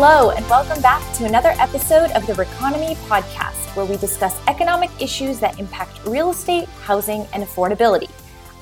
[0.00, 4.90] Hello, and welcome back to another episode of the Reconomy podcast, where we discuss economic
[5.00, 8.08] issues that impact real estate, housing, and affordability.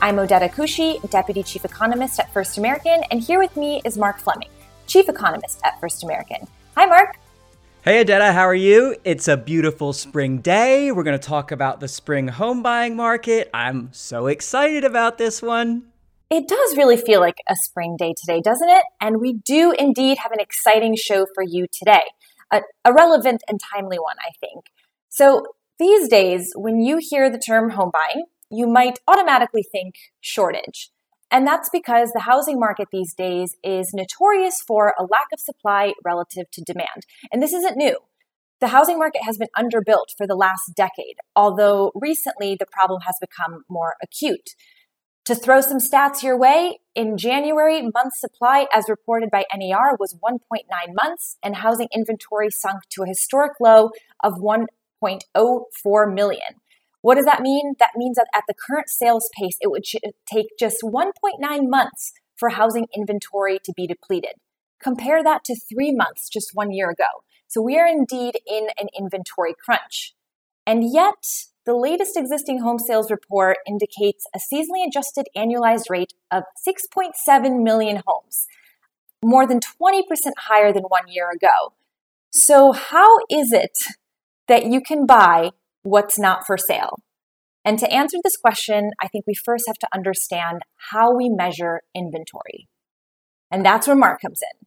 [0.01, 4.19] I'm Odeta Kushi, Deputy Chief Economist at First American, and here with me is Mark
[4.19, 4.49] Fleming,
[4.87, 6.49] Chief Economist at First American.
[6.75, 7.19] Hi, Mark.
[7.83, 8.97] Hey, Odeta, how are you?
[9.05, 10.91] It's a beautiful spring day.
[10.91, 13.51] We're going to talk about the spring home buying market.
[13.53, 15.83] I'm so excited about this one.
[16.29, 18.83] It does really feel like a spring day today, doesn't it?
[19.01, 22.03] And we do indeed have an exciting show for you today,
[22.51, 24.67] a, a relevant and timely one, I think.
[25.09, 25.43] So,
[25.79, 30.91] these days, when you hear the term home buying, you might automatically think shortage.
[31.31, 35.93] And that's because the housing market these days is notorious for a lack of supply
[36.05, 37.05] relative to demand.
[37.31, 37.99] And this isn't new.
[38.61, 43.17] The housing market has been underbuilt for the last decade, although recently the problem has
[43.21, 44.55] become more acute.
[45.27, 50.17] To throw some stats your way, in January, month supply, as reported by NAR, was
[50.25, 50.61] 1.9
[50.95, 53.91] months, and housing inventory sunk to a historic low
[54.23, 56.61] of 1.04 million.
[57.03, 57.75] What does that mean?
[57.81, 59.85] That means that at the current sales pace, it would
[60.33, 61.11] take just 1.9
[61.69, 64.35] months for housing inventory to be depleted.
[64.81, 67.25] Compare that to three months just one year ago.
[67.49, 70.15] So we are indeed in an inventory crunch.
[70.65, 71.25] And yet,
[71.67, 78.03] the latest existing home sales report indicates a seasonally adjusted annualized rate of 6.7 million
[78.07, 78.47] homes,
[79.23, 80.03] more than 20%
[80.39, 81.75] higher than one year ago.
[82.31, 83.77] So, how is it
[84.47, 85.51] that you can buy
[85.83, 86.99] what's not for sale?
[87.65, 91.81] And to answer this question, I think we first have to understand how we measure
[91.97, 92.69] inventory.
[93.51, 94.67] And that's where Mark comes in.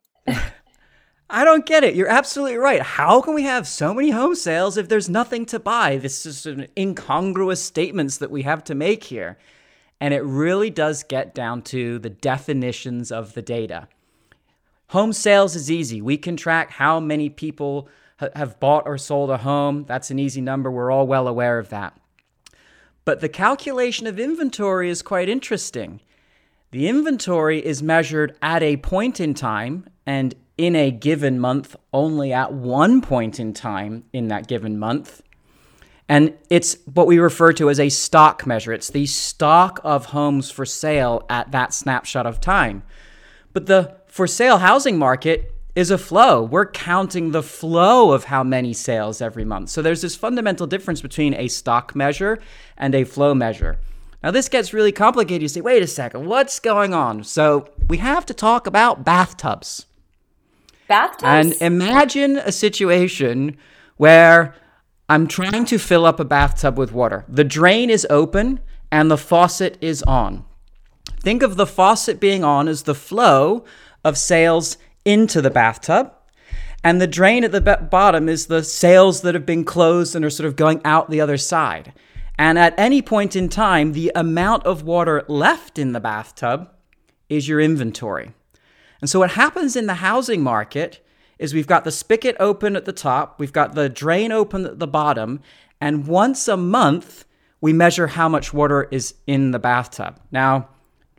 [1.31, 1.95] I don't get it.
[1.95, 2.81] You're absolutely right.
[2.81, 5.97] How can we have so many home sales if there's nothing to buy?
[5.97, 9.38] This is an incongruous statements that we have to make here.
[10.02, 13.88] And it really does get down to the definitions of the data.
[14.88, 16.02] Home sales is easy.
[16.02, 17.87] We can track how many people
[18.20, 19.86] ha- have bought or sold a home.
[19.87, 20.71] That's an easy number.
[20.71, 21.95] We're all well aware of that.
[23.05, 26.02] But the calculation of inventory is quite interesting.
[26.71, 32.33] The inventory is measured at a point in time and in a given month only
[32.33, 35.21] at one point in time in that given month.
[36.09, 38.73] And it's what we refer to as a stock measure.
[38.73, 42.83] It's the stock of homes for sale at that snapshot of time.
[43.53, 46.43] But the for sale housing market is a flow.
[46.43, 49.69] We're counting the flow of how many sales every month.
[49.69, 52.37] So there's this fundamental difference between a stock measure
[52.75, 53.80] and a flow measure.
[54.21, 55.42] Now, this gets really complicated.
[55.42, 57.23] You say, wait a second, what's going on?
[57.23, 59.86] So we have to talk about bathtubs.
[60.89, 61.23] Bathtubs?
[61.23, 63.55] And imagine a situation
[63.95, 64.55] where
[65.08, 67.23] I'm trying to fill up a bathtub with water.
[67.30, 68.60] The drain is open
[68.92, 70.45] and the faucet is on.
[71.22, 73.64] Think of the faucet being on as the flow
[74.04, 76.14] of sales into the bathtub.
[76.83, 80.30] And the drain at the bottom is the sales that have been closed and are
[80.30, 81.94] sort of going out the other side.
[82.38, 86.70] And at any point in time, the amount of water left in the bathtub
[87.28, 88.33] is your inventory.
[89.02, 91.05] And so what happens in the housing market
[91.37, 94.80] is we've got the spigot open at the top, we've got the drain open at
[94.80, 95.42] the bottom,
[95.80, 97.26] and once a month
[97.61, 100.20] we measure how much water is in the bathtub.
[100.32, 100.70] Now,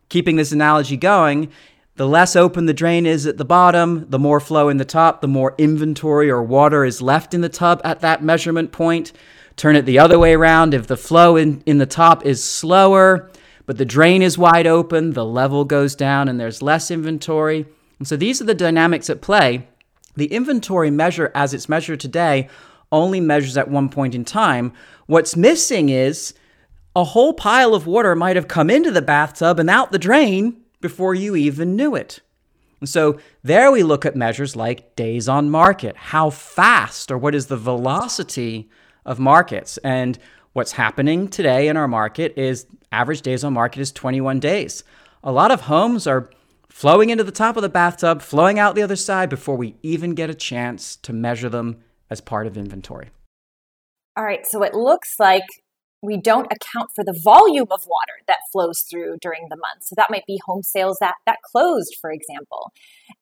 [0.09, 1.51] keeping this analogy going,
[1.97, 5.21] the less open the drain is at the bottom, the more flow in the top,
[5.21, 9.13] the more inventory or water is left in the tub at that measurement point.
[9.57, 10.73] Turn it the other way around.
[10.73, 13.31] If the flow in, in the top is slower,
[13.71, 17.67] but the drain is wide open, the level goes down, and there's less inventory.
[18.01, 19.69] And so these are the dynamics at play.
[20.17, 22.49] The inventory measure, as it's measured today,
[22.91, 24.73] only measures at one point in time.
[25.07, 26.35] What's missing is
[26.97, 30.57] a whole pile of water might have come into the bathtub and out the drain
[30.81, 32.19] before you even knew it.
[32.81, 37.37] And so there we look at measures like days on market, how fast or what
[37.37, 38.69] is the velocity
[39.07, 39.79] of markets.
[39.85, 40.19] And
[40.53, 44.83] what's happening today in our market is average days on market is 21 days.
[45.23, 46.31] A lot of homes are
[46.69, 50.15] flowing into the top of the bathtub, flowing out the other side before we even
[50.15, 53.11] get a chance to measure them as part of inventory.
[54.17, 55.45] All right, so it looks like
[56.03, 59.85] we don't account for the volume of water that flows through during the month.
[59.85, 62.73] So that might be home sales that that closed, for example.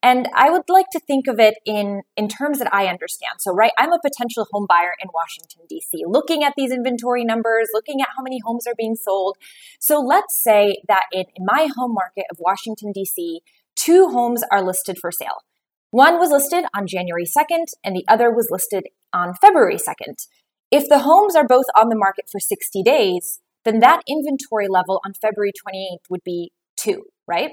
[0.02, 3.40] And I would like to think of it in in terms that I understand.
[3.40, 6.04] So right, I'm a potential home buyer in Washington D.C.
[6.06, 9.36] looking at these inventory numbers, looking at how many homes are being sold.
[9.81, 13.40] So let's say that in, in my home market of Washington D.C.,
[13.74, 15.42] two homes are listed for sale.
[15.90, 20.26] One was listed on January 2nd and the other was listed on February 2nd.
[20.70, 25.00] If the homes are both on the market for 60 days, then that inventory level
[25.05, 27.53] on February 28th would be two, right?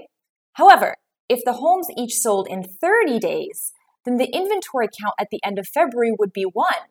[0.54, 0.96] However,
[1.30, 3.72] if the homes each sold in 30 days,
[4.04, 6.90] then the inventory count at the end of February would be one,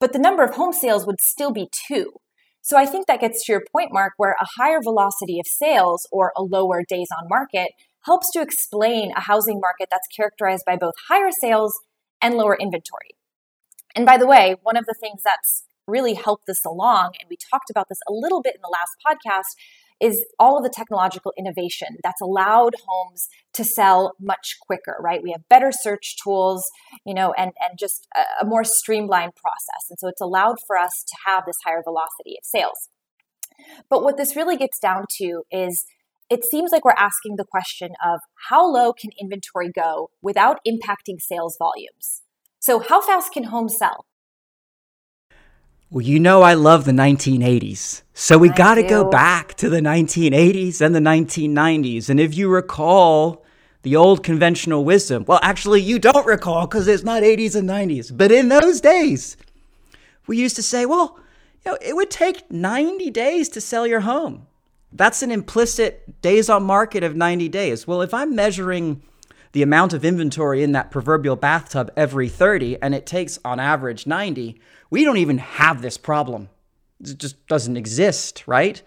[0.00, 2.14] but the number of home sales would still be two.
[2.62, 6.06] So I think that gets to your point, Mark, where a higher velocity of sales
[6.12, 7.70] or a lower days on market
[8.06, 11.72] helps to explain a housing market that's characterized by both higher sales
[12.20, 13.10] and lower inventory.
[13.94, 17.36] And by the way, one of the things that's really helped this along, and we
[17.50, 19.56] talked about this a little bit in the last podcast,
[20.00, 25.22] is all of the technological innovation that's allowed homes to sell much quicker, right?
[25.22, 26.64] We have better search tools,
[27.04, 29.90] you know, and, and just a, a more streamlined process.
[29.90, 32.88] And so it's allowed for us to have this higher velocity of sales.
[33.90, 35.84] But what this really gets down to is
[36.30, 41.20] it seems like we're asking the question of how low can inventory go without impacting
[41.20, 42.22] sales volumes?
[42.60, 44.04] So, how fast can homes sell?
[45.88, 48.02] Well, you know, I love the 1980s.
[48.12, 52.10] So we got to go back to the 1980s and the 1990s.
[52.10, 53.44] And if you recall
[53.82, 58.14] the old conventional wisdom, well, actually, you don't recall because it's not 80s and 90s.
[58.14, 59.38] But in those days,
[60.26, 61.18] we used to say, well,
[61.64, 64.46] you know, it would take 90 days to sell your home.
[64.92, 67.86] That's an implicit days on market of 90 days.
[67.86, 69.02] Well, if I'm measuring
[69.52, 74.06] the amount of inventory in that proverbial bathtub every 30 and it takes on average
[74.06, 74.60] 90,
[74.90, 76.48] we don't even have this problem.
[77.00, 78.82] It just doesn't exist, right?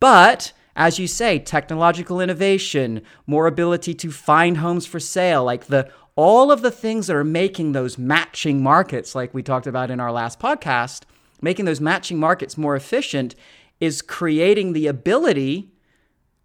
[0.00, 5.90] But as you say, technological innovation, more ability to find homes for sale, like the
[6.14, 10.00] all of the things that are making those matching markets, like we talked about in
[10.00, 11.02] our last podcast,
[11.40, 13.34] making those matching markets more efficient
[13.80, 15.70] is creating the ability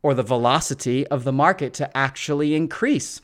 [0.03, 3.21] or the velocity of the market to actually increase.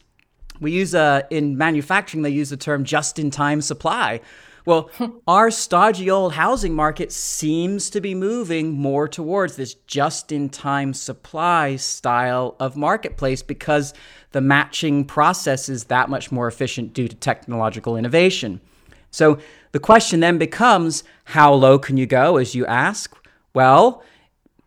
[0.59, 4.21] We use uh, in manufacturing, they use the term just in time supply,
[4.69, 4.91] well,
[5.27, 10.94] our stodgy old housing market seems to be moving more towards this just in time
[10.94, 13.95] supply style of marketplace because
[14.31, 18.62] the matching process is that much more efficient due to technological innovation.
[19.09, 19.39] So
[19.71, 23.15] the question then becomes how low can you go, as you ask?
[23.55, 24.03] Well,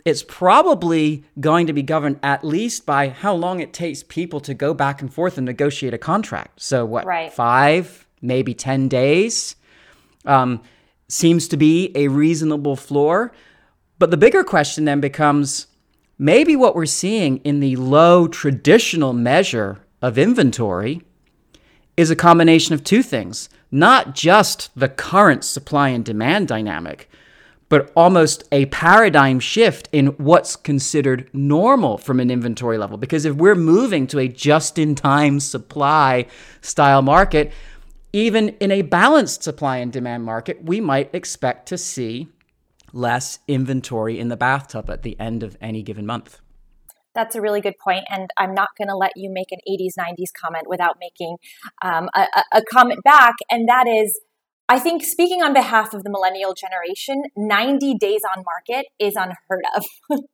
[0.05, 4.55] it's probably going to be governed at least by how long it takes people to
[4.55, 6.61] go back and forth and negotiate a contract.
[6.61, 7.33] So, what, right.
[7.33, 9.57] five, maybe 10 days?
[10.25, 10.61] um,
[11.09, 13.33] seems to be a reasonable floor.
[13.99, 15.67] But the bigger question then becomes
[16.19, 21.03] maybe what we're seeing in the low traditional measure of inventory
[21.97, 27.09] is a combination of two things not just the current supply and demand dynamic,
[27.73, 32.99] but almost a paradigm shift in what's considered normal from an inventory level.
[32.99, 36.27] Because if we're moving to a just in time supply
[36.61, 37.51] style market,
[38.13, 42.29] even in a balanced supply and demand market, we might expect to see
[42.93, 46.43] less inventory in the bathtub at the end of any given month.
[47.15, 49.93] That's a really good point, and I'm not going to let you make an 80s,
[49.99, 51.39] 90s comment without making
[51.81, 54.21] um, a, a comment back, and that is
[54.69, 59.65] I think speaking on behalf of the millennial generation, 90 days on market is unheard
[59.77, 59.85] of.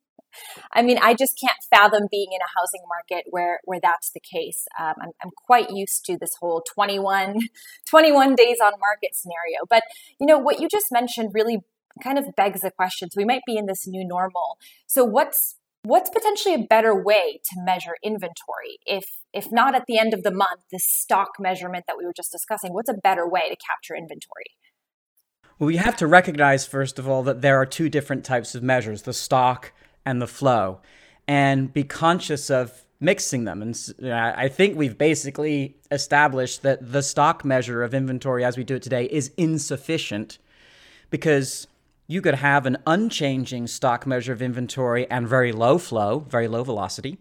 [0.72, 4.20] I mean, I just can't fathom being in a housing market where where that's the
[4.20, 4.66] case.
[4.78, 7.38] Um, I'm, I'm quite used to this whole 21,
[7.88, 9.64] 21 days on market scenario.
[9.69, 9.82] But
[10.20, 11.58] you know what you just mentioned really
[12.02, 13.10] kind of begs the question.
[13.10, 14.58] So we might be in this new normal.
[14.86, 15.56] So what's
[15.88, 20.23] what's potentially a better way to measure inventory if if not at the end of
[20.23, 23.57] the month the stock measurement that we were just discussing what's a better way to
[23.57, 24.47] capture inventory
[25.59, 28.62] well we have to recognize first of all that there are two different types of
[28.62, 29.73] measures the stock
[30.09, 30.80] and the flow,
[31.26, 33.61] and be conscious of mixing them.
[33.61, 33.76] And
[34.11, 38.83] I think we've basically established that the stock measure of inventory as we do it
[38.83, 40.38] today is insufficient
[41.11, 41.68] because
[42.09, 46.65] you could have an unchanging stock measure of inventory and very low flow, very low
[46.65, 47.19] velocity.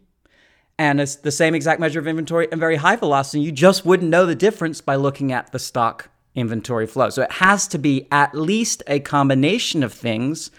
[0.79, 3.41] And it's the same exact measure of inventory and very high velocity.
[3.41, 7.09] You just wouldn't know the difference by looking at the stock inventory flow.
[7.09, 10.51] So it has to be at least a combination of things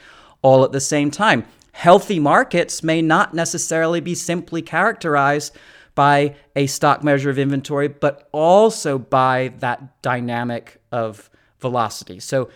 [0.42, 1.44] all at the same time
[1.78, 5.54] healthy markets may not necessarily be simply characterized
[5.94, 11.30] by a stock measure of inventory, but also by that dynamic of
[11.60, 12.18] velocity.
[12.18, 12.50] So,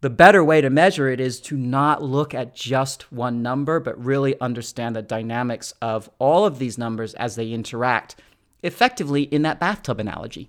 [0.00, 4.02] the better way to measure it is to not look at just one number, but
[4.02, 8.16] really understand the dynamics of all of these numbers as they interact
[8.62, 10.48] effectively in that bathtub analogy.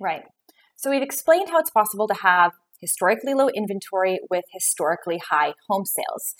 [0.00, 0.22] Right.
[0.76, 5.84] So, we've explained how it's possible to have historically low inventory with historically high home
[5.84, 6.34] sales.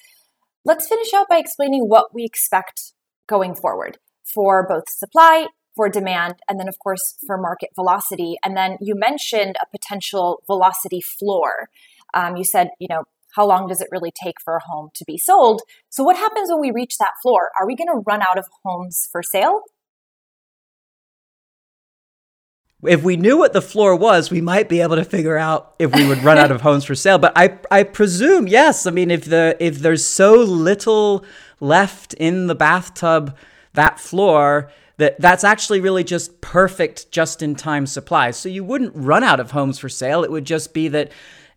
[0.65, 2.93] Let's finish out by explaining what we expect
[3.29, 8.37] going forward for both supply, for demand, and then, of course, for market velocity.
[8.45, 11.69] And then you mentioned a potential velocity floor.
[12.15, 13.05] Um, you said, you know,
[13.35, 15.63] how long does it really take for a home to be sold?
[15.89, 17.51] So, what happens when we reach that floor?
[17.59, 19.63] Are we going to run out of homes for sale?
[22.85, 25.95] if we knew what the floor was, we might be able to figure out if
[25.95, 27.19] we would run out of homes for sale.
[27.19, 28.87] But I, I presume yes.
[28.87, 31.25] I mean, if the if there's so little
[31.61, 33.37] left in the bathtub,
[33.75, 38.33] that floor, that that's actually really just perfect just in time supply.
[38.33, 40.25] So you wouldn't run out of homes for sale.
[40.25, 41.13] It would just be that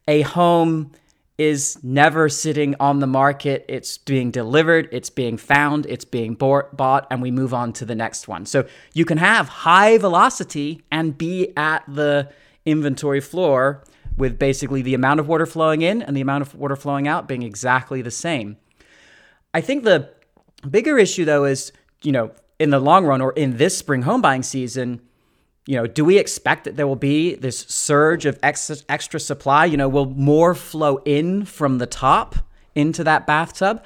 [0.08, 0.92] a home
[1.38, 3.66] is never sitting on the market.
[3.68, 7.96] It's being delivered, it's being found, it's being bought, and we move on to the
[7.96, 8.46] next one.
[8.46, 12.32] So you can have high velocity and be at the
[12.66, 13.84] inventory floor
[14.18, 17.28] with basically the amount of water flowing in and the amount of water flowing out
[17.28, 18.56] being exactly the same.
[19.54, 20.10] I think the
[20.70, 24.22] bigger issue though is, you know, in the long run or in this spring home
[24.22, 25.02] buying season,
[25.68, 29.66] you know, do we expect that there will be this surge of extra, extra supply?
[29.66, 32.36] You know, will more flow in from the top
[32.76, 33.84] into that bathtub?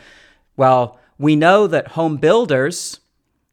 [0.57, 2.99] Well, we know that home builders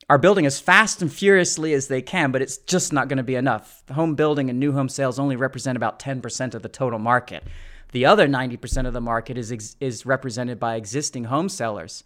[0.09, 3.23] are building as fast and furiously as they can, but it's just not going to
[3.23, 3.83] be enough.
[3.92, 7.45] Home building and new home sales only represent about 10% of the total market.
[7.92, 12.04] The other 90% of the market is, is represented by existing home sellers.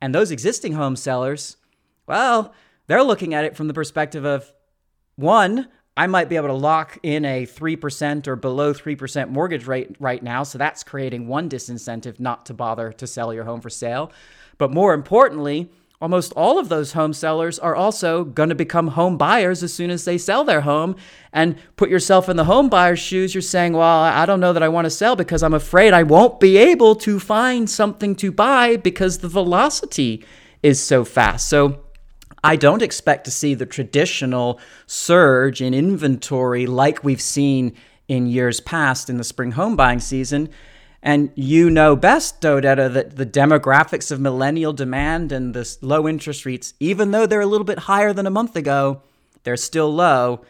[0.00, 1.56] And those existing home sellers,
[2.06, 2.52] well,
[2.86, 4.52] they're looking at it from the perspective of
[5.16, 9.96] one, I might be able to lock in a 3% or below 3% mortgage rate
[9.98, 10.42] right now.
[10.42, 14.12] So that's creating one disincentive not to bother to sell your home for sale.
[14.58, 19.16] But more importantly, almost all of those home sellers are also going to become home
[19.16, 20.96] buyers as soon as they sell their home.
[21.32, 23.34] And put yourself in the home buyer's shoes.
[23.34, 26.02] You're saying, well, I don't know that I want to sell because I'm afraid I
[26.02, 30.22] won't be able to find something to buy because the velocity
[30.62, 31.48] is so fast.
[31.48, 31.85] So
[32.46, 37.74] I don't expect to see the traditional surge in inventory like we've seen
[38.06, 40.50] in years past in the spring home buying season.
[41.02, 46.46] And you know best, Odeta, that the demographics of millennial demand and the low interest
[46.46, 49.02] rates, even though they're a little bit higher than a month ago,
[49.42, 50.44] they're still low.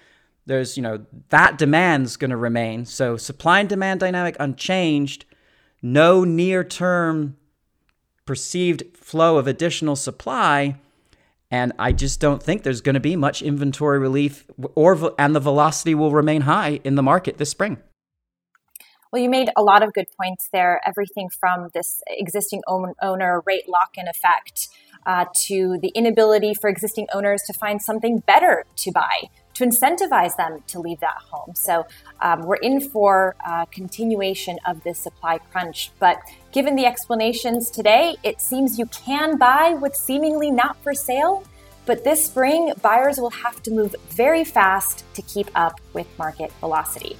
[0.44, 2.84] There's, you know, that demand's going to remain.
[2.84, 5.24] So supply and demand dynamic unchanged.
[5.80, 7.38] No near term
[8.26, 10.76] perceived flow of additional supply
[11.50, 15.40] and I just don't think there's going to be much inventory relief or and the
[15.40, 17.78] velocity will remain high in the market this spring.
[19.12, 20.80] Well, you made a lot of good points there.
[20.84, 24.68] Everything from this existing owner rate lock in effect
[25.06, 30.36] uh, to the inability for existing owners to find something better to buy to incentivize
[30.36, 31.54] them to leave that home.
[31.54, 31.86] So
[32.20, 35.90] um, we're in for a continuation of this supply crunch.
[35.98, 36.18] But
[36.52, 41.42] given the explanations today, it seems you can buy what's seemingly not for sale.
[41.86, 46.52] But this spring, buyers will have to move very fast to keep up with market
[46.60, 47.16] velocity.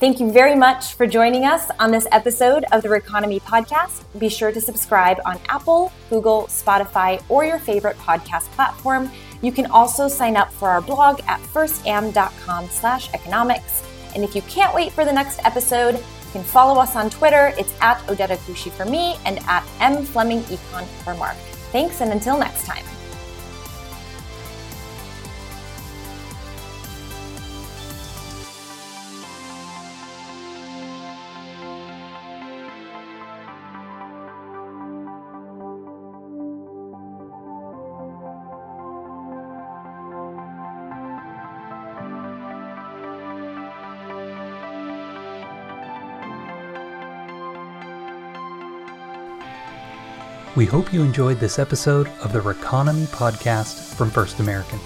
[0.00, 4.02] Thank you very much for joining us on this episode of the Reconomy podcast.
[4.18, 9.10] Be sure to subscribe on Apple, Google, Spotify, or your favorite podcast platform
[9.42, 13.82] you can also sign up for our blog at firstam.com slash economics.
[14.14, 17.54] And if you can't wait for the next episode, you can follow us on Twitter.
[17.58, 21.36] It's at Odeta Kushi for me and at M Fleming Econ for Mark.
[21.72, 22.84] Thanks, and until next time.
[50.56, 54.80] We hope you enjoyed this episode of the Reconomy podcast from First American.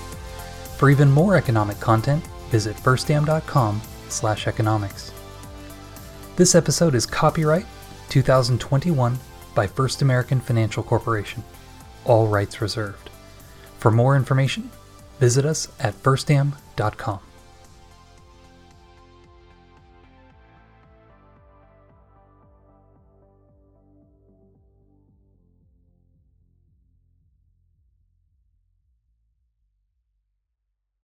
[0.76, 3.80] For even more economic content, visit firstam.com
[4.10, 5.10] slash economics.
[6.36, 7.64] This episode is copyright
[8.10, 9.18] 2021
[9.54, 11.42] by First American Financial Corporation.
[12.04, 13.08] All rights reserved.
[13.78, 14.70] For more information,
[15.18, 17.20] visit us at firstam.com.